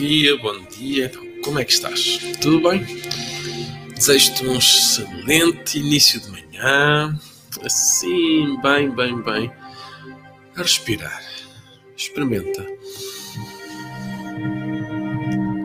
Dia, 0.00 0.34
bom 0.38 0.58
dia. 0.62 1.04
Então, 1.04 1.22
como 1.44 1.58
é 1.58 1.64
que 1.64 1.74
estás? 1.74 2.18
Tudo 2.40 2.70
bem? 2.70 2.82
Desejo-te 3.94 4.46
um 4.46 4.56
excelente 4.56 5.78
início 5.78 6.18
de 6.18 6.30
manhã. 6.30 7.20
Assim, 7.62 8.58
bem, 8.62 8.88
bem, 8.90 9.20
bem. 9.20 9.52
A 10.56 10.62
respirar. 10.62 11.22
Experimenta. 11.94 12.66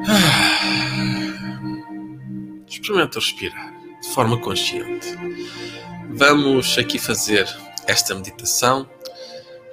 Ah. 0.06 0.60
Experimenta 2.68 3.20
respirar 3.20 3.74
de 4.02 4.10
forma 4.10 4.38
consciente. 4.38 5.16
Vamos 6.10 6.78
aqui 6.78 7.00
fazer 7.00 7.48
esta 7.88 8.14
meditação. 8.14 8.86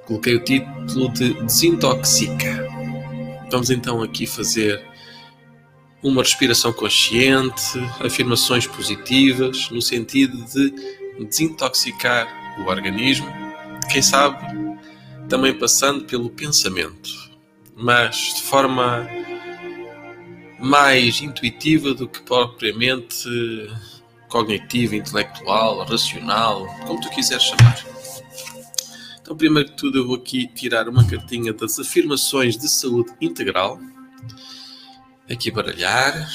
Coloquei 0.05 0.35
o 0.35 0.43
título 0.45 1.11
de 1.11 1.33
Desintoxica. 1.43 2.52
Vamos 3.53 3.69
então 3.69 4.01
aqui 4.01 4.25
fazer 4.25 4.83
uma 6.01 6.23
respiração 6.23 6.73
consciente, 6.73 7.77
afirmações 7.99 8.65
positivas, 8.65 9.69
no 9.69 9.79
sentido 9.79 10.43
de 10.45 10.73
desintoxicar 11.23 12.27
o 12.57 12.63
organismo, 12.63 13.31
quem 13.91 14.01
sabe 14.01 14.43
também 15.29 15.53
passando 15.53 16.03
pelo 16.05 16.31
pensamento, 16.31 17.11
mas 17.75 18.33
de 18.37 18.41
forma 18.41 19.07
mais 20.59 21.21
intuitiva 21.21 21.93
do 21.93 22.07
que 22.07 22.23
propriamente 22.23 23.69
cognitiva, 24.29 24.95
intelectual, 24.95 25.85
racional, 25.85 26.65
como 26.87 26.99
tu 26.99 27.07
quiseres 27.11 27.43
chamar. 27.43 27.92
Então, 29.23 29.37
primeiro 29.37 29.69
de 29.69 29.75
tudo, 29.77 29.99
eu 29.99 30.05
vou 30.05 30.17
aqui 30.17 30.47
tirar 30.47 30.89
uma 30.89 31.07
cartinha 31.07 31.53
das 31.53 31.79
afirmações 31.79 32.57
de 32.57 32.67
saúde 32.67 33.13
integral. 33.21 33.79
Aqui 35.31 35.49
baralhar. 35.49 36.29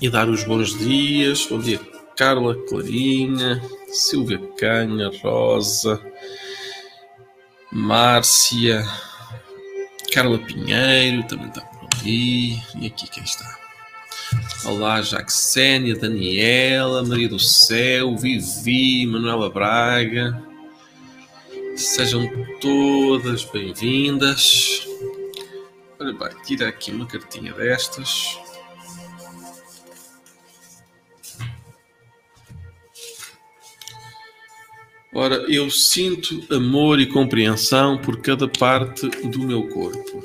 E 0.00 0.08
dar 0.08 0.28
os 0.28 0.44
bons 0.44 0.78
dias. 0.78 1.44
Bom 1.50 1.58
dia, 1.58 1.80
Carla 2.16 2.54
Clarinha, 2.68 3.60
Silvia 3.88 4.38
Canha, 4.56 5.10
Rosa, 5.24 6.00
Márcia, 7.72 8.86
Carla 10.12 10.38
Pinheiro, 10.38 11.26
também 11.26 11.48
está 11.48 11.62
por 11.62 11.88
ali. 11.98 12.62
E 12.76 12.86
aqui 12.86 13.10
quem 13.10 13.24
está? 13.24 13.58
Olá, 14.66 15.02
Jaxénia, 15.02 15.96
Daniela, 15.96 17.02
Maria 17.02 17.28
do 17.28 17.40
Céu, 17.40 18.16
Vivi, 18.16 19.04
Manuela 19.04 19.50
Braga. 19.50 20.53
Sejam 21.76 22.30
todas 22.60 23.44
bem-vindas. 23.46 24.86
Ora 25.98 26.12
bem, 26.12 26.42
tira 26.44 26.68
aqui 26.68 26.92
uma 26.92 27.04
cartinha 27.04 27.52
destas. 27.52 28.38
Ora, 35.12 35.36
eu 35.52 35.68
sinto 35.68 36.44
amor 36.54 37.00
e 37.00 37.06
compreensão 37.06 37.98
por 37.98 38.20
cada 38.20 38.48
parte 38.48 39.08
do 39.08 39.40
meu 39.40 39.68
corpo. 39.68 40.22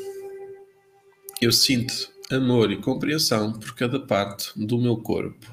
Eu 1.42 1.52
sinto 1.52 2.12
amor 2.32 2.72
e 2.72 2.78
compreensão 2.78 3.54
por 3.54 3.74
cada 3.74 4.00
parte 4.00 4.52
do 4.56 4.78
meu 4.78 4.98
corpo. 4.98 5.48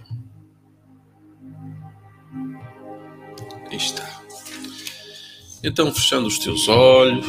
Aí 3.71 3.77
está. 3.77 4.16
Então, 5.63 5.93
fechando 5.93 6.27
os 6.27 6.39
teus 6.39 6.69
olhos, 6.69 7.27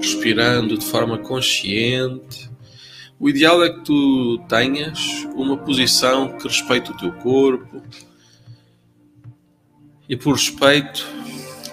respirando 0.00 0.78
de 0.78 0.84
forma 0.84 1.18
consciente, 1.18 2.50
o 3.18 3.28
ideal 3.28 3.62
é 3.62 3.70
que 3.70 3.80
tu 3.80 4.38
tenhas 4.48 5.26
uma 5.34 5.56
posição 5.56 6.36
que 6.36 6.46
respeite 6.46 6.90
o 6.90 6.96
teu 6.96 7.12
corpo. 7.12 7.82
E 10.08 10.16
por 10.16 10.32
respeito, 10.32 11.06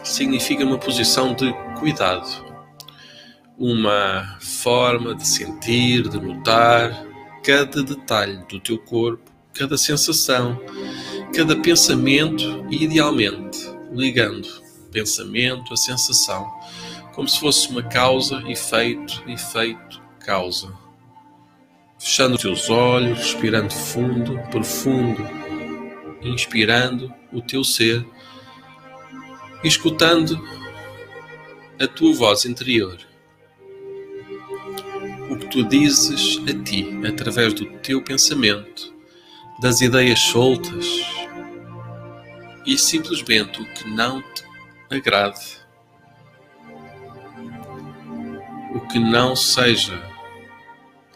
significa 0.04 0.64
uma 0.66 0.78
posição 0.78 1.34
de 1.34 1.52
cuidado, 1.80 2.28
uma 3.58 4.38
forma 4.40 5.16
de 5.16 5.28
sentir, 5.28 6.08
de 6.08 6.20
notar 6.20 7.06
cada 7.44 7.84
detalhe 7.84 8.38
do 8.48 8.60
teu 8.60 8.78
corpo, 8.78 9.32
cada 9.54 9.78
sensação, 9.78 10.60
cada 11.36 11.56
pensamento 11.56 12.66
e, 12.70 12.84
idealmente, 12.84 13.60
ligando 13.92 14.69
pensamento, 14.92 15.74
a 15.74 15.78
sensação, 15.78 16.52
como 17.14 17.28
se 17.28 17.40
fosse 17.40 17.70
uma 17.70 17.84
causa, 17.84 18.44
efeito, 18.48 19.24
efeito, 19.28 20.02
causa. 20.20 20.74
Fechando 21.98 22.36
os 22.36 22.42
teus 22.42 22.70
olhos, 22.70 23.18
respirando 23.18 23.74
fundo, 23.74 24.40
profundo, 24.52 25.22
inspirando 26.22 27.14
o 27.32 27.42
teu 27.42 27.64
ser, 27.64 28.06
escutando 29.64 30.40
a 31.80 31.88
tua 31.88 32.14
voz 32.14 32.46
interior. 32.46 32.98
O 35.30 35.38
que 35.38 35.48
tu 35.48 35.64
dizes 35.64 36.40
a 36.48 36.64
ti 36.64 36.88
através 37.08 37.54
do 37.54 37.66
teu 37.80 38.02
pensamento, 38.02 38.94
das 39.62 39.82
ideias 39.82 40.20
soltas 40.20 40.86
e 42.66 42.78
simplesmente 42.78 43.62
o 43.62 43.66
que 43.74 43.90
não 43.90 44.22
te 44.22 44.49
agrade. 44.90 45.60
O 48.74 48.80
que 48.88 48.98
não 48.98 49.36
seja 49.36 50.02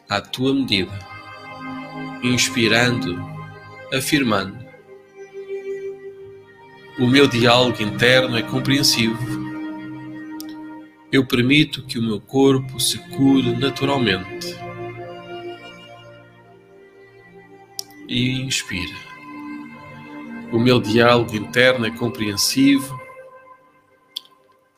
à 0.07 0.21
tua 0.21 0.53
medida, 0.53 0.97
inspirando, 2.21 3.19
afirmando. 3.91 4.63
O 6.99 7.07
meu 7.07 7.27
diálogo 7.27 7.81
interno 7.81 8.37
é 8.37 8.43
compreensivo. 8.43 9.43
Eu 11.11 11.25
permito 11.25 11.83
que 11.85 11.97
o 11.97 12.03
meu 12.03 12.21
corpo 12.21 12.79
se 12.79 12.99
cure 13.09 13.55
naturalmente. 13.55 14.55
E 18.07 18.41
inspira. 18.41 18.95
O 20.51 20.59
meu 20.59 20.79
diálogo 20.79 21.35
interno 21.35 21.87
é 21.87 21.91
compreensivo 21.91 23.02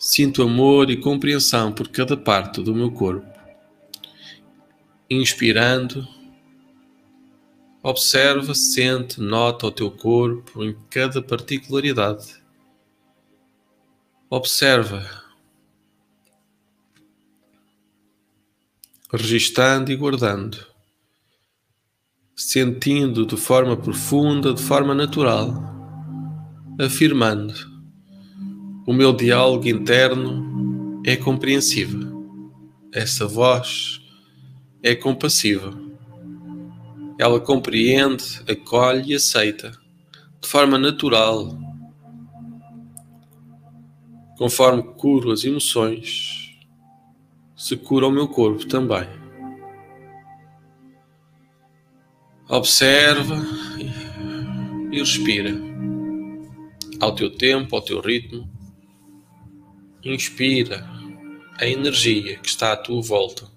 Sinto 0.08 0.44
amor 0.44 0.92
e 0.92 0.98
compreensão 0.98 1.74
por 1.74 1.88
cada 1.88 2.16
parte 2.16 2.62
do 2.62 2.76
meu 2.76 2.92
corpo. 2.92 3.26
Inspirando, 5.10 6.08
observa, 7.82 8.54
sente, 8.54 9.20
nota 9.20 9.66
o 9.66 9.72
teu 9.72 9.90
corpo 9.90 10.64
em 10.64 10.78
cada 10.92 11.24
particularidade. 11.24 12.40
Observa, 14.30 15.10
registando 19.12 19.92
e 19.92 19.96
guardando, 19.96 20.68
sentindo 22.36 23.26
de 23.26 23.36
forma 23.36 23.76
profunda, 23.76 24.54
de 24.54 24.62
forma 24.62 24.94
natural, 24.94 25.52
afirmando 26.80 27.75
o 28.86 28.94
meu 28.94 29.12
diálogo 29.12 29.68
interno 29.68 31.02
é 31.04 31.16
compreensivo. 31.16 32.14
Essa 32.94 33.28
voz 33.28 34.00
é 34.84 34.94
compassiva. 34.94 35.74
Ela 37.18 37.40
compreende, 37.40 38.42
acolhe 38.48 39.14
e 39.14 39.16
aceita 39.16 39.72
de 40.40 40.48
forma 40.48 40.78
natural. 40.78 41.58
Conforme 44.38 44.84
curo 44.84 45.32
as 45.32 45.44
emoções, 45.44 46.56
se 47.56 47.76
cura 47.76 48.06
o 48.06 48.12
meu 48.12 48.28
corpo 48.28 48.68
também. 48.68 49.08
Observa 52.48 53.36
e 54.92 55.00
respira 55.00 55.52
ao 57.00 57.16
teu 57.16 57.32
tempo, 57.32 57.76
ao 57.76 57.82
teu 57.82 58.00
ritmo 58.00 58.55
Inspira 60.06 60.88
a 61.60 61.66
energia 61.66 62.38
que 62.38 62.48
está 62.48 62.74
à 62.74 62.78
tua 62.78 63.02
volta. 63.02 63.48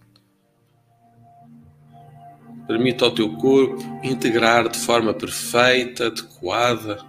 Permita 2.66 3.04
ao 3.04 3.10
teu 3.10 3.36
corpo 3.36 3.82
integrar 4.02 4.66
de 4.66 4.78
forma 4.78 5.12
perfeita, 5.12 6.06
adequada, 6.06 7.04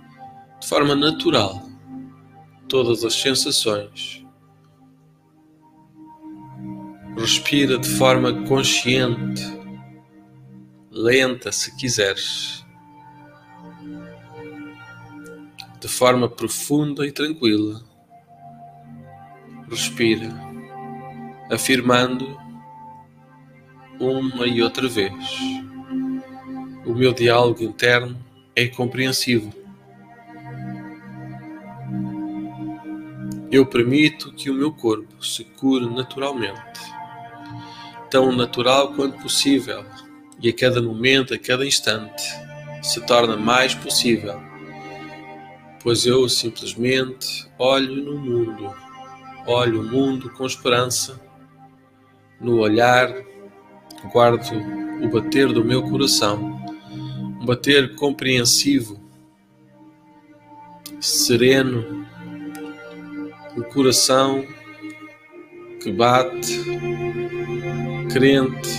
de 0.59 0.67
forma 0.67 0.93
natural, 0.93 1.63
todas 2.67 3.05
as 3.05 3.13
sensações. 3.13 4.25
Respira 7.17 7.77
de 7.77 7.87
forma 7.87 8.45
consciente, 8.45 9.41
lenta 10.91 11.49
se 11.53 11.73
quiseres, 11.77 12.65
de 15.79 15.87
forma 15.87 16.27
profunda 16.27 17.07
e 17.07 17.11
tranquila 17.13 17.88
respira, 19.69 20.29
afirmando, 21.51 22.37
uma 23.99 24.47
e 24.47 24.61
outra 24.61 24.87
vez. 24.87 25.13
O 26.85 26.93
meu 26.93 27.13
diálogo 27.13 27.63
interno 27.63 28.17
é 28.55 28.67
compreensivo. 28.67 29.53
Eu 33.51 33.65
permito 33.65 34.31
que 34.33 34.49
o 34.49 34.53
meu 34.53 34.71
corpo 34.71 35.25
se 35.25 35.43
cure 35.43 35.89
naturalmente, 35.89 36.79
tão 38.09 38.31
natural 38.31 38.93
quanto 38.93 39.21
possível, 39.21 39.83
e 40.41 40.49
a 40.49 40.53
cada 40.53 40.81
momento, 40.81 41.33
a 41.33 41.37
cada 41.37 41.65
instante, 41.65 42.23
se 42.81 43.01
torna 43.05 43.35
mais 43.35 43.75
possível, 43.75 44.39
pois 45.81 46.05
eu 46.05 46.29
simplesmente 46.29 47.49
olho 47.57 48.03
no 48.03 48.17
mundo, 48.17 48.73
olho 49.49 49.81
o 49.81 49.83
mundo 49.83 50.29
com 50.29 50.45
esperança, 50.45 51.19
no 52.39 52.59
olhar, 52.59 53.11
guardo 54.13 54.45
o 55.03 55.09
bater 55.09 55.51
do 55.51 55.65
meu 55.65 55.81
coração, 55.89 56.61
um 57.41 57.45
bater 57.45 57.95
compreensivo, 57.95 58.99
sereno. 60.99 62.07
O 63.57 63.63
coração 63.63 64.45
que 65.81 65.91
bate, 65.91 66.61
crente, 68.13 68.69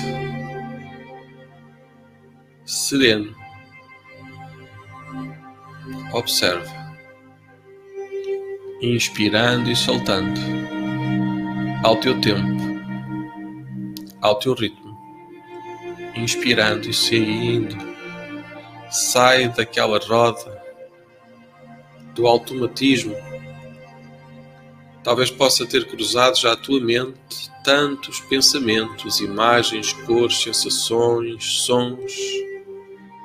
sereno. 2.64 3.34
Observe, 6.12 6.79
inspirando 8.80 9.70
e 9.70 9.76
soltando, 9.76 10.40
ao 11.82 11.96
teu 11.96 12.20
tempo, 12.20 12.60
ao 14.20 14.38
teu 14.38 14.54
ritmo, 14.54 14.96
inspirando 16.14 16.88
e 16.88 16.92
saindo. 16.94 17.76
Sai 18.90 19.48
daquela 19.48 19.98
roda 19.98 20.60
do 22.14 22.26
automatismo 22.26 23.14
Talvez 25.02 25.30
possa 25.30 25.66
ter 25.66 25.86
cruzado 25.86 26.36
já 26.38 26.52
a 26.52 26.56
tua 26.56 26.80
mente 26.80 27.50
tantos 27.64 28.20
pensamentos, 28.20 29.20
imagens, 29.20 29.92
cores, 29.92 30.42
sensações, 30.42 31.44
sons. 31.44 32.12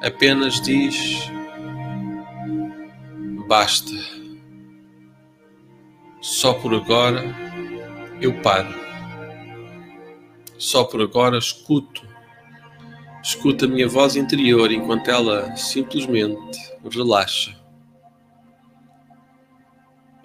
Apenas 0.02 0.62
diz: 0.62 1.30
basta. 3.48 4.15
Só 6.26 6.56
por 6.56 6.74
agora 6.74 7.24
eu 8.20 8.34
paro. 8.42 8.74
Só 10.58 10.84
por 10.84 11.00
agora 11.00 11.38
escuto. 11.38 12.02
Escuto 13.24 13.66
a 13.66 13.68
minha 13.68 13.88
voz 13.88 14.16
interior 14.16 14.72
enquanto 14.72 15.08
ela 15.08 15.56
simplesmente 15.56 16.58
relaxa 16.92 17.56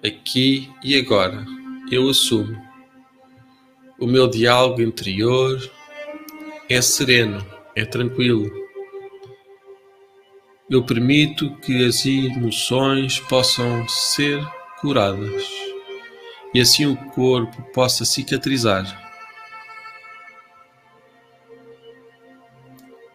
aqui 0.03 0.71
e 0.83 0.97
agora, 0.97 1.45
eu 1.91 2.09
assumo. 2.09 2.59
O 3.99 4.07
meu 4.07 4.27
diálogo 4.27 4.81
interior 4.81 5.59
é 6.67 6.81
sereno, 6.81 7.45
é 7.75 7.85
tranquilo. 7.85 8.51
Eu 10.67 10.83
permito 10.83 11.55
que 11.57 11.85
as 11.85 12.03
emoções 12.07 13.19
possam 13.19 13.87
ser 13.87 14.43
curadas 14.79 15.70
e 16.53 16.59
assim 16.59 16.85
o 16.85 16.95
corpo 17.11 17.61
possa 17.73 18.05
cicatrizar. 18.05 18.85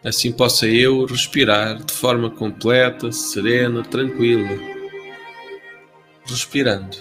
Assim 0.05 0.33
possa 0.33 0.67
eu 0.67 1.05
respirar 1.05 1.83
de 1.83 1.93
forma 1.93 2.31
completa, 2.31 3.11
serena, 3.11 3.83
tranquila 3.83 4.77
respirando. 6.27 6.97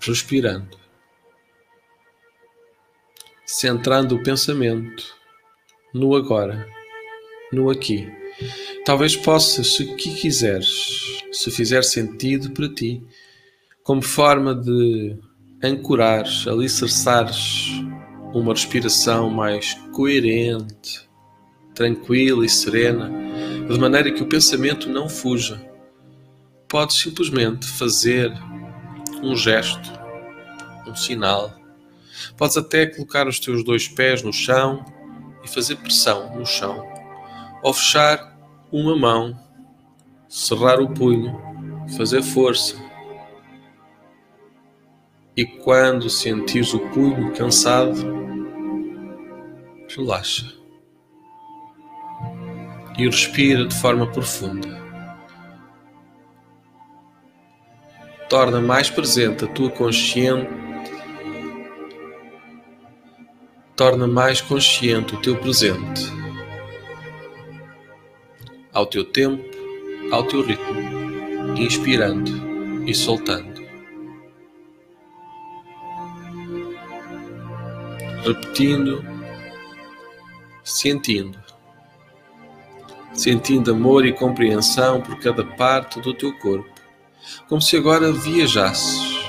Respirando. 0.00 0.78
Centrando 3.46 4.14
o 4.14 4.22
pensamento 4.22 5.04
no 5.92 6.14
agora, 6.14 6.66
no 7.52 7.70
aqui. 7.70 8.19
Talvez 8.84 9.16
possas, 9.16 9.76
se 9.76 9.84
quiseres, 9.96 11.22
se 11.32 11.50
fizer 11.50 11.82
sentido 11.82 12.50
para 12.50 12.68
ti, 12.68 13.02
como 13.82 14.02
forma 14.02 14.54
de 14.54 15.16
ancorares, 15.62 16.46
alicerçares 16.46 17.82
uma 18.32 18.52
respiração 18.52 19.28
mais 19.28 19.74
coerente, 19.92 21.08
tranquila 21.74 22.44
e 22.44 22.48
serena, 22.48 23.10
de 23.68 23.78
maneira 23.78 24.12
que 24.12 24.22
o 24.22 24.26
pensamento 24.26 24.88
não 24.88 25.08
fuja. 25.08 25.60
Podes 26.68 26.96
simplesmente 26.96 27.66
fazer 27.66 28.32
um 29.22 29.36
gesto, 29.36 29.90
um 30.86 30.94
sinal. 30.94 31.54
Podes 32.36 32.56
até 32.56 32.86
colocar 32.86 33.26
os 33.26 33.40
teus 33.40 33.64
dois 33.64 33.88
pés 33.88 34.22
no 34.22 34.32
chão 34.32 34.84
e 35.44 35.48
fazer 35.48 35.76
pressão 35.76 36.36
no 36.36 36.46
chão, 36.46 36.86
ou 37.62 37.72
fechar 37.72 38.29
uma 38.72 38.96
mão, 38.96 39.36
cerrar 40.28 40.80
o 40.80 40.88
punho, 40.90 41.40
fazer 41.96 42.22
força. 42.22 42.76
E 45.36 45.44
quando 45.44 46.08
sentires 46.08 46.72
o 46.74 46.80
punho 46.90 47.32
cansado, 47.32 47.96
relaxa 49.88 50.60
e 52.98 53.06
respira 53.06 53.66
de 53.66 53.74
forma 53.74 54.06
profunda. 54.06 54.78
Torna 58.28 58.60
mais 58.60 58.88
presente 58.88 59.44
a 59.44 59.48
tua 59.48 59.70
consciente. 59.70 60.48
Torna 63.74 64.06
mais 64.06 64.40
consciente 64.40 65.14
o 65.14 65.20
teu 65.20 65.36
presente. 65.36 66.19
Ao 68.72 68.86
teu 68.86 69.04
tempo, 69.04 69.44
ao 70.12 70.24
teu 70.24 70.42
ritmo, 70.42 71.56
inspirando 71.56 72.30
e 72.88 72.94
soltando. 72.94 73.60
Repetindo, 78.24 79.04
sentindo 80.62 81.40
sentindo 83.12 83.72
amor 83.72 84.06
e 84.06 84.12
compreensão 84.12 85.00
por 85.00 85.18
cada 85.18 85.44
parte 85.44 86.00
do 86.00 86.14
teu 86.14 86.32
corpo, 86.38 86.70
como 87.48 87.60
se 87.60 87.76
agora 87.76 88.12
viajasses 88.12 89.20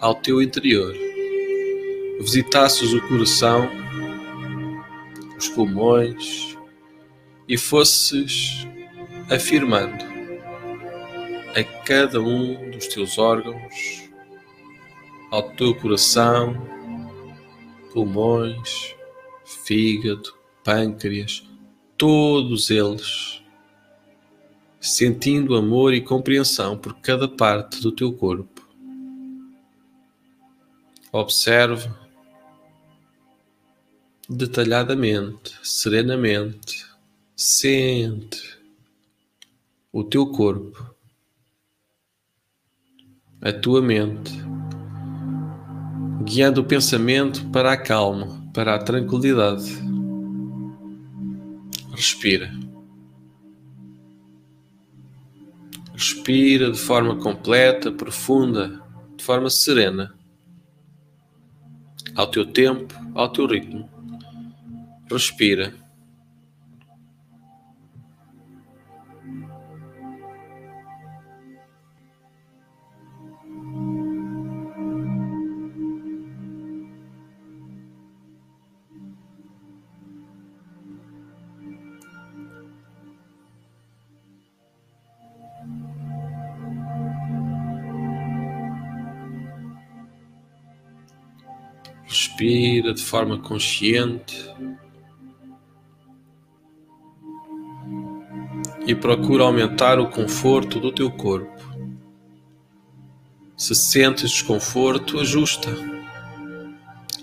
ao 0.00 0.14
teu 0.14 0.40
interior, 0.40 0.94
visitasses 2.20 2.92
o 2.92 3.00
coração, 3.08 3.68
os 5.36 5.48
pulmões 5.48 6.53
e 7.48 7.56
fosses 7.58 8.66
afirmando 9.30 10.04
a 11.54 11.62
cada 11.84 12.20
um 12.20 12.70
dos 12.70 12.88
teus 12.88 13.16
órgãos, 13.18 14.10
ao 15.30 15.50
teu 15.50 15.74
coração, 15.74 16.54
pulmões, 17.92 18.94
fígado, 19.44 20.34
pâncreas, 20.64 21.46
todos 21.96 22.70
eles, 22.70 23.42
sentindo 24.80 25.54
amor 25.54 25.94
e 25.94 26.00
compreensão 26.00 26.76
por 26.76 26.94
cada 26.96 27.28
parte 27.28 27.80
do 27.80 27.92
teu 27.92 28.12
corpo. 28.12 28.66
Observe 31.12 31.88
detalhadamente, 34.28 35.56
serenamente, 35.62 36.83
sente 37.36 38.58
o 39.92 40.04
teu 40.04 40.26
corpo, 40.30 40.94
a 43.40 43.52
tua 43.52 43.82
mente, 43.82 44.32
guiando 46.24 46.60
o 46.60 46.64
pensamento 46.64 47.44
para 47.50 47.72
a 47.72 47.76
calma, 47.76 48.50
para 48.54 48.74
a 48.74 48.78
tranquilidade. 48.78 49.72
Respira. 51.90 52.52
Respira 55.92 56.70
de 56.70 56.78
forma 56.78 57.16
completa, 57.16 57.90
profunda, 57.92 58.80
de 59.16 59.24
forma 59.24 59.50
serena, 59.50 60.14
ao 62.14 62.28
teu 62.28 62.46
tempo, 62.46 62.94
ao 63.14 63.28
teu 63.28 63.46
ritmo. 63.46 63.88
Respira. 65.10 65.83
Respira 92.44 92.92
de 92.92 93.02
forma 93.02 93.38
consciente. 93.38 94.36
E 98.86 98.94
procura 98.94 99.44
aumentar 99.44 99.98
o 99.98 100.10
conforto 100.10 100.78
do 100.78 100.92
teu 100.92 101.10
corpo. 101.10 101.50
Se 103.56 103.74
sentes 103.74 104.30
desconforto, 104.30 105.18
ajusta. 105.18 105.70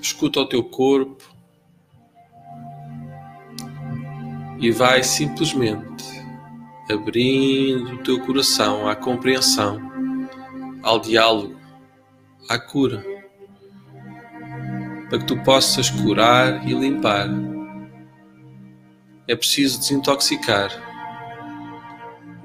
Escuta 0.01 0.39
o 0.39 0.47
teu 0.47 0.63
corpo 0.63 1.23
e 4.59 4.71
vai 4.71 5.03
simplesmente 5.03 6.03
abrindo 6.89 7.93
o 7.93 7.97
teu 7.99 8.19
coração 8.25 8.87
à 8.87 8.95
compreensão, 8.95 9.79
ao 10.81 10.99
diálogo, 10.99 11.59
à 12.49 12.57
cura, 12.57 13.10
para 15.11 15.19
que 15.19 15.25
tu 15.25 15.35
possas 15.43 15.89
curar 15.89 16.65
e 16.65 16.73
limpar. 16.73 17.27
É 19.27 19.35
preciso 19.35 19.77
desintoxicar, 19.79 20.71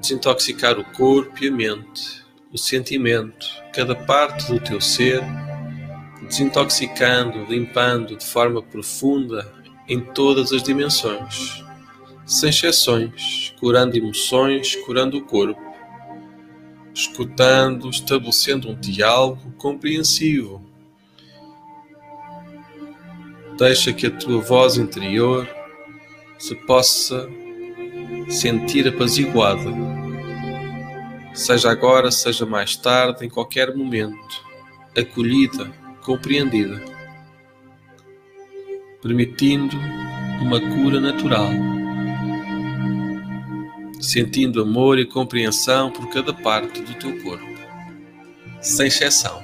desintoxicar 0.01 0.77
o 0.77 0.85
corpo 0.85 1.45
e 1.45 1.47
a 1.47 1.53
mente, 1.53 2.27
o 2.53 2.59
sentimento, 2.59 3.47
cada 3.73 3.95
parte 3.95 4.53
do 4.53 4.59
teu 4.59 4.81
ser, 4.81 5.23
desintoxicando, 6.29 7.45
limpando 7.45 8.17
de 8.17 8.27
forma 8.27 8.61
profunda 8.61 9.49
em 9.89 10.01
todas 10.01 10.53
as 10.53 10.65
dimensões 10.65 11.65
sem 12.27 12.51
exceções, 12.51 13.55
curando 13.61 13.97
emoções, 13.97 14.75
curando 14.75 15.17
o 15.17 15.25
corpo, 15.25 15.63
escutando, 16.93 17.89
estabelecendo 17.89 18.69
um 18.69 18.75
diálogo 18.75 19.53
compreensivo. 19.53 20.66
Deixa 23.59 23.93
que 23.93 24.07
a 24.07 24.11
tua 24.11 24.41
voz 24.41 24.77
interior 24.77 25.49
se 26.39 26.55
possa 26.67 27.29
sentir 28.29 28.87
apaziguada, 28.87 29.71
seja 31.33 31.71
agora, 31.71 32.11
seja 32.11 32.45
mais 32.45 32.77
tarde, 32.77 33.25
em 33.25 33.31
qualquer 33.31 33.75
momento, 33.75 34.45
acolhida, 34.97 35.73
compreendida, 36.03 36.83
permitindo 39.01 39.77
uma 40.43 40.61
cura 40.61 41.01
natural 41.01 41.51
sentindo 44.01 44.63
amor 44.63 44.99
e 44.99 45.07
compreensão 45.07 45.91
por 45.91 46.09
cada 46.11 46.33
parte 46.33 46.81
do 46.81 46.95
teu 46.95 47.23
corpo, 47.23 47.47
sem 48.61 48.87
exceção, 48.87 49.43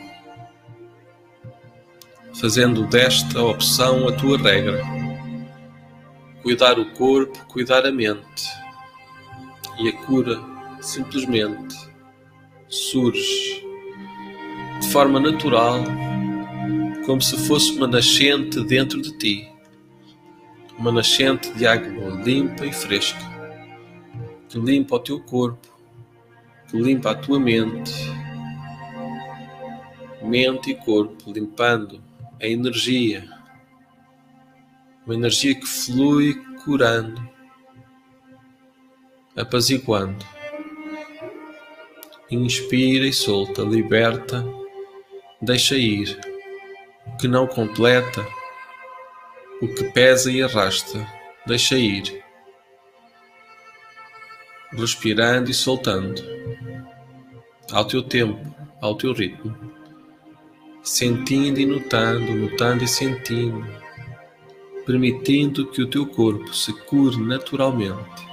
fazendo 2.43 2.85
desta 2.89 3.41
opção 3.41 4.09
a 4.09 4.13
tua 4.13 4.37
regra. 4.37 4.83
Cuidar 6.43 6.77
o 6.77 6.91
corpo, 6.91 7.39
cuidar 7.47 7.87
a 7.87 7.93
mente, 7.93 8.49
e 9.79 9.89
a 9.89 9.93
cura 9.99 10.43
simplesmente 10.81 11.77
surge 12.69 13.65
de 14.81 14.89
forma 14.89 15.21
natural, 15.21 15.85
como 17.07 17.23
se 17.23 17.37
fosse 17.47 17.77
uma 17.77 17.87
nascente 17.87 18.61
dentro 18.65 19.01
de 19.01 19.17
ti, 19.19 19.49
uma 20.77 20.91
nascente 20.91 21.53
de 21.53 21.65
água 21.65 22.11
limpa 22.25 22.67
e 22.67 22.73
fresca 22.73 23.23
que 24.49 24.59
limpa 24.59 24.97
o 24.97 24.99
teu 24.99 25.21
corpo, 25.21 25.69
que 26.69 26.77
limpa 26.77 27.13
a 27.13 27.15
tua 27.15 27.39
mente, 27.39 27.93
mente 30.21 30.73
e 30.73 30.75
corpo, 30.75 31.31
limpando 31.31 32.11
a 32.43 32.47
energia, 32.49 33.25
uma 35.07 35.15
energia 35.15 35.55
que 35.55 35.65
flui 35.65 36.35
curando, 36.65 37.23
apaziguando. 39.37 40.27
Inspira 42.29 43.07
e 43.07 43.13
solta, 43.13 43.63
liberta, 43.63 44.45
deixa 45.41 45.77
ir. 45.77 46.19
O 47.07 47.17
que 47.17 47.29
não 47.29 47.47
completa, 47.47 48.27
o 49.61 49.69
que 49.69 49.85
pesa 49.93 50.33
e 50.33 50.43
arrasta, 50.43 51.07
deixa 51.47 51.77
ir. 51.77 52.25
Respirando 54.73 55.49
e 55.49 55.55
soltando, 55.55 56.21
ao 57.71 57.85
teu 57.85 58.03
tempo, 58.03 58.53
ao 58.81 58.97
teu 58.97 59.13
ritmo, 59.13 59.82
sentindo 60.83 61.61
e 61.61 61.67
notando, 61.67 62.35
notando 62.35 62.85
e 62.85 62.89
sentindo, 62.89 63.65
permitindo 64.85 65.67
que 65.67 65.83
o 65.83 65.89
teu 65.89 66.07
corpo 66.07 66.55
se 66.55 66.73
cure 66.73 67.17
naturalmente, 67.23 68.27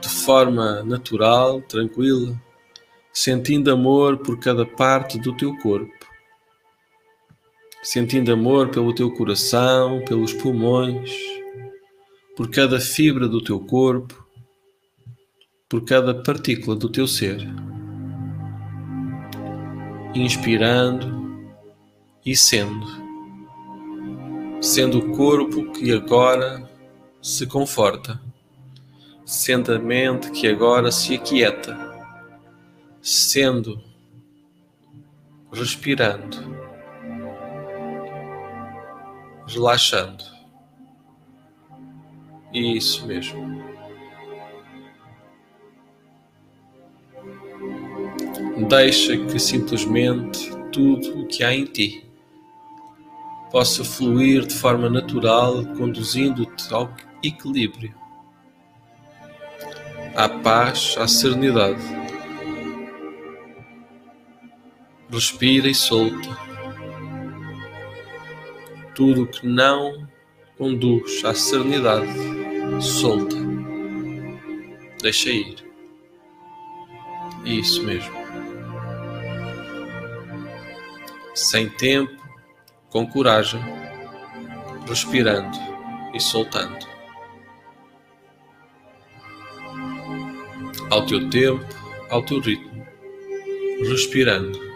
de 0.00 0.08
forma 0.08 0.82
natural, 0.84 1.60
tranquila, 1.62 2.40
sentindo 3.12 3.72
amor 3.72 4.18
por 4.18 4.38
cada 4.38 4.64
parte 4.64 5.18
do 5.18 5.36
teu 5.36 5.56
corpo, 5.58 6.06
sentindo 7.82 8.32
amor 8.32 8.68
pelo 8.68 8.94
teu 8.94 9.10
coração, 9.12 10.02
pelos 10.04 10.32
pulmões, 10.32 11.10
por 12.36 12.48
cada 12.50 12.78
fibra 12.78 13.26
do 13.26 13.42
teu 13.42 13.58
corpo 13.58 14.28
por 15.68 15.84
cada 15.84 16.14
partícula 16.14 16.74
do 16.74 16.88
teu 16.88 17.06
ser, 17.06 17.46
inspirando 20.14 21.17
e 22.30 22.36
sendo, 22.36 22.86
sendo 24.60 24.98
o 24.98 25.16
corpo 25.16 25.72
que 25.72 25.90
agora 25.90 26.70
se 27.22 27.46
conforta, 27.46 28.20
sendo 29.24 29.72
a 29.72 29.78
mente 29.78 30.30
que 30.32 30.46
agora 30.46 30.92
se 30.92 31.14
aquieta, 31.14 31.74
sendo, 33.00 33.82
respirando, 35.50 36.36
relaxando. 39.46 40.22
Isso 42.52 43.06
mesmo. 43.06 43.64
Deixa 48.68 49.16
que 49.16 49.38
simplesmente 49.38 50.50
tudo 50.70 51.22
o 51.22 51.26
que 51.26 51.42
há 51.42 51.54
em 51.54 51.64
ti 51.64 52.07
possa 53.50 53.84
fluir 53.84 54.46
de 54.46 54.54
forma 54.54 54.88
natural, 54.88 55.64
conduzindo-te 55.76 56.72
ao 56.72 56.94
equilíbrio, 57.22 57.94
à 60.14 60.28
paz, 60.28 60.96
à 60.98 61.08
serenidade. 61.08 61.82
Respira 65.10 65.68
e 65.68 65.74
solta. 65.74 66.36
Tudo 68.94 69.22
o 69.22 69.26
que 69.26 69.46
não 69.46 70.06
conduz 70.56 71.24
à 71.24 71.34
serenidade, 71.34 72.12
solta. 72.80 73.36
Deixa 75.00 75.30
ir. 75.30 75.56
Isso 77.44 77.82
mesmo. 77.84 78.18
sem 81.38 81.68
tempo, 81.68 82.27
com 82.90 83.06
coragem, 83.06 83.60
respirando 84.86 85.58
e 86.14 86.20
soltando. 86.20 86.86
Ao 90.90 91.04
teu 91.04 91.28
tempo, 91.28 91.66
ao 92.08 92.22
teu 92.22 92.40
ritmo, 92.40 92.86
respirando. 93.88 94.68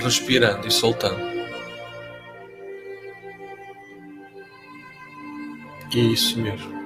Respirando 0.00 0.66
e 0.66 0.70
soltando. 0.70 1.34
Isso 5.94 6.40
mesmo. 6.40 6.83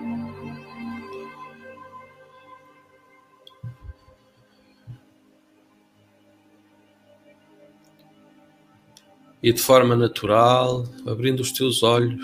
E 9.42 9.52
de 9.52 9.60
forma 9.60 9.94
natural, 9.94 10.84
abrindo 11.06 11.40
os 11.40 11.52
teus 11.52 11.82
olhos 11.82 12.20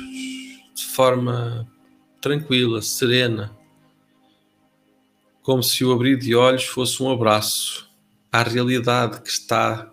de 0.75 0.85
forma 0.87 1.69
tranquila, 2.21 2.83
serena, 2.83 3.57
como 5.43 5.63
se 5.63 5.85
o 5.85 5.93
abrir 5.93 6.19
de 6.19 6.35
olhos 6.35 6.65
fosse 6.65 7.03
um 7.03 7.11
abraço 7.11 7.89
à 8.33 8.43
realidade 8.43 9.21
que 9.21 9.29
está 9.29 9.93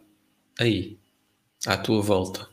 aí, 0.58 0.98
à 1.68 1.78
tua 1.78 2.02
volta. 2.02 2.48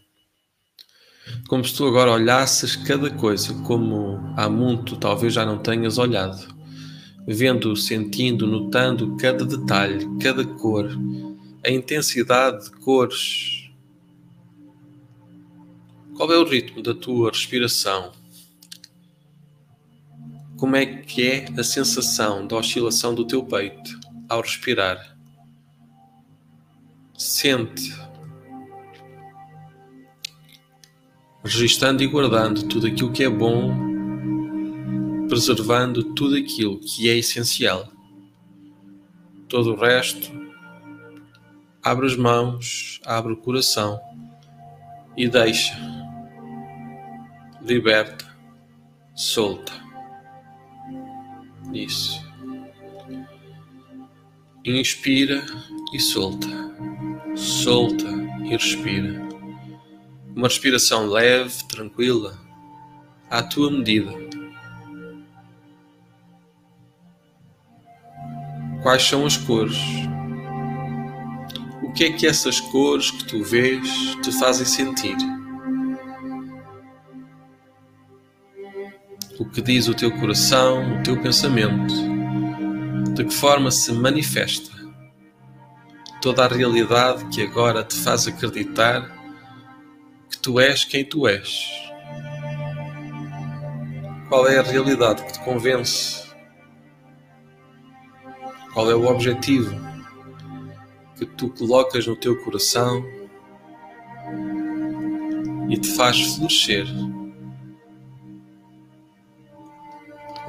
Como 1.47 1.65
se 1.65 1.75
tu 1.75 1.87
agora 1.87 2.11
olhasses 2.11 2.75
cada 2.75 3.11
coisa 3.11 3.55
como 3.63 4.19
há 4.37 4.49
muito 4.49 4.97
talvez 4.97 5.33
já 5.33 5.47
não 5.47 5.59
tenhas 5.59 5.99
olhado. 5.99 6.57
vendo, 7.27 7.77
sentindo, 7.77 8.47
notando 8.47 9.15
cada 9.17 9.45
detalhe, 9.45 10.09
cada 10.19 10.45
cor, 10.45 10.89
a 11.65 11.71
intensidade 11.71 12.65
de 12.65 12.71
cores. 12.79 13.58
Qual 16.19 16.33
é 16.33 16.37
o 16.37 16.43
ritmo 16.43 16.83
da 16.83 16.93
tua 16.93 17.31
respiração? 17.31 18.11
Como 20.57 20.75
é 20.75 20.85
que 20.85 21.25
é 21.25 21.47
a 21.57 21.63
sensação 21.63 22.45
da 22.45 22.57
oscilação 22.57 23.15
do 23.15 23.25
teu 23.25 23.45
peito 23.45 24.01
ao 24.29 24.41
respirar? 24.41 25.17
Sente, 27.17 27.95
registando 31.45 32.03
e 32.03 32.09
guardando 32.09 32.65
tudo 32.65 32.89
aquilo 32.89 33.13
que 33.13 33.23
é 33.23 33.31
bom, 33.31 33.73
preservando 35.29 36.03
tudo 36.15 36.35
aquilo 36.35 36.81
que 36.81 37.09
é 37.09 37.17
essencial. 37.17 37.89
Todo 39.49 39.73
o 39.73 39.77
resto, 39.77 40.33
abre 41.81 42.07
as 42.07 42.17
mãos, 42.17 43.01
abre 43.07 43.35
o 43.35 43.37
coração 43.37 44.01
e 45.17 45.29
deixa, 45.29 45.98
liberta, 47.69 48.25
solta. 49.15 49.75
Isso. 51.71 52.19
Inspira 54.65 55.45
e 55.93 56.01
solta. 56.01 56.49
Solta 57.37 58.09
e 58.43 58.49
respira. 58.49 59.29
Uma 60.35 60.49
respiração 60.49 61.09
leve, 61.09 61.63
tranquila, 61.69 62.39
à 63.29 63.43
tua 63.43 63.71
medida. 63.71 64.15
Quais 68.83 69.03
são 69.03 69.27
as 69.27 69.37
cores? 69.37 69.77
O 71.83 71.93
que 71.93 72.05
é 72.05 72.13
que 72.13 72.27
essas 72.27 72.61
cores 72.61 73.11
que 73.11 73.25
tu 73.27 73.43
vês 73.43 73.87
te 74.23 74.33
fazem 74.39 74.65
sentir? 74.65 75.38
O 79.39 79.45
que 79.45 79.63
diz 79.63 79.87
o 79.87 79.95
teu 79.95 80.11
coração, 80.19 80.99
o 80.99 81.03
teu 81.05 81.17
pensamento? 81.23 81.95
De 83.15 83.25
que 83.25 83.33
forma 83.33 83.71
se 83.71 83.93
manifesta 83.93 84.73
toda 86.21 86.45
a 86.45 86.49
realidade 86.49 87.25
que 87.27 87.43
agora 87.43 87.85
te 87.85 87.95
faz 87.95 88.27
acreditar 88.27 89.17
que 90.29 90.39
tu 90.39 90.59
és 90.59 90.85
quem 90.85 91.05
tu 91.05 91.29
és? 91.29 91.71
Qual 94.29 94.49
é 94.49 94.59
a 94.59 94.63
realidade 94.63 95.25
que 95.25 95.33
te 95.35 95.41
convence? 95.45 96.29
Qual 98.75 98.91
é 98.91 98.95
o 98.97 99.07
objetivo 99.07 99.73
que 101.17 101.25
tu 101.25 101.49
colocas 101.51 102.09
no 102.09 102.17
teu 102.17 102.37
coração 102.43 103.05
e 105.71 105.79
te 105.79 105.95
faz 105.95 106.35
florescer? 106.35 106.87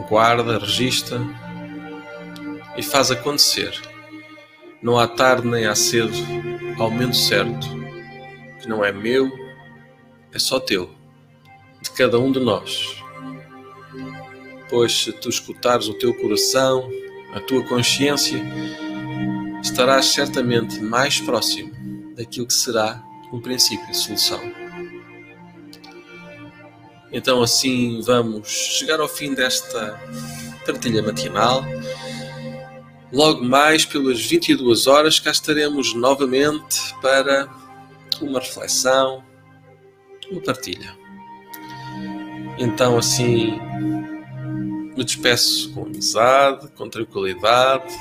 Guarda, 0.08 0.58
registra 0.58 1.20
e 2.78 2.82
faz 2.84 3.12
acontecer. 3.12 3.80
Não 4.82 4.98
há 4.98 5.08
tarde 5.08 5.48
nem 5.48 5.66
há 5.66 5.76
cedo, 5.76 6.14
ao 6.78 6.90
menos 6.90 7.28
certo, 7.28 7.68
que 8.62 8.68
não 8.68 8.84
é 8.84 8.92
meu, 8.92 9.30
é 10.34 10.40
só 10.40 10.60
teu, 10.60 10.90
de 11.82 11.92
cada 11.92 12.18
um 12.20 12.32
de 12.32 12.40
nós. 12.40 13.04
Pois 14.70 15.04
se 15.04 15.12
tu 15.12 15.30
escutares 15.30 15.88
o 15.88 15.94
teu 15.94 16.14
coração, 16.14 16.90
a 17.34 17.40
tua 17.40 17.64
consciência, 17.64 18.40
estarás 19.62 20.06
certamente 20.06 20.80
mais 20.80 21.20
próximo 21.20 21.74
daquilo 22.16 22.48
que 22.48 22.54
será 22.54 23.04
um 23.32 23.40
princípio 23.40 23.88
de 23.88 23.98
solução. 23.98 24.59
Então 27.12 27.42
assim 27.42 28.02
vamos 28.02 28.48
chegar 28.48 29.00
ao 29.00 29.08
fim 29.08 29.34
desta 29.34 30.00
partilha 30.66 31.02
matinal. 31.02 31.64
Logo 33.12 33.44
mais 33.44 33.86
pelas 33.86 34.22
22 34.24 34.86
horas 34.86 35.20
cá 35.20 35.32
estaremos 35.32 35.96
novamente 35.96 36.94
para 37.02 37.50
uma 38.22 38.40
reflexão, 38.40 39.24
uma 40.32 40.42
partilha. 40.42 40.96
Então 42.60 42.98
assim 42.98 43.60
me 44.96 45.04
despeço 45.04 45.74
com 45.74 45.86
amizade, 45.86 46.68
com 46.76 46.90
tranquilidade 46.90 47.96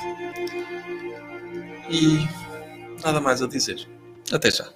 e 1.89 2.27
nada 3.03 3.19
mais 3.19 3.41
a 3.41 3.47
dizer. 3.47 3.87
Até 4.31 4.51
já. 4.51 4.69